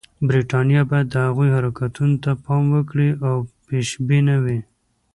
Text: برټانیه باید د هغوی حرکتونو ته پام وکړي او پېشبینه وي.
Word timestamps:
برټانیه 0.27 0.81
باید 0.89 1.07
د 1.11 1.15
هغوی 1.27 1.49
حرکتونو 1.57 2.15
ته 2.23 2.31
پام 2.45 2.63
وکړي 2.75 3.09
او 3.27 3.35
پېشبینه 3.67 4.35
وي. 4.43 4.59